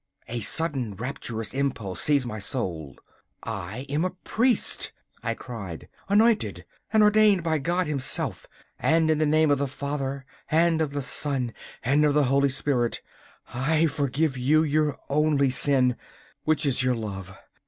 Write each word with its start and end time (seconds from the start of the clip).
A 0.27 0.39
sudden 0.39 0.95
rapturous 0.95 1.53
impulse 1.53 2.01
seized 2.01 2.25
my 2.25 2.39
soul. 2.39 2.95
'I 3.43 3.85
am 3.87 4.03
a 4.03 4.09
priest,' 4.09 4.91
I 5.21 5.35
cried, 5.35 5.89
'anointed 6.09 6.65
and 6.91 7.03
ordained 7.03 7.43
by 7.43 7.59
God 7.59 7.85
Himself, 7.85 8.47
and 8.79 9.11
in 9.11 9.19
the 9.19 9.27
name 9.27 9.51
of 9.51 9.59
the 9.59 9.67
Father, 9.67 10.25
and 10.49 10.81
of 10.81 10.89
the 10.89 11.03
Son, 11.03 11.53
and 11.83 12.03
of 12.03 12.15
the 12.15 12.23
Holy 12.23 12.49
Spirit, 12.49 13.03
I 13.53 13.85
forgive 13.85 14.35
you 14.39 14.63
your 14.63 14.97
only 15.07 15.51
sin, 15.51 15.95
which 16.45 16.65
is 16.65 16.81
your 16.81 16.95
love. 16.95 17.33